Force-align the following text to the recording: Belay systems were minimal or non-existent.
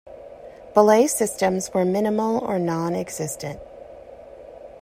Belay 0.73 1.05
systems 1.05 1.75
were 1.75 1.85
minimal 1.85 2.39
or 2.39 2.57
non-existent. 2.57 3.59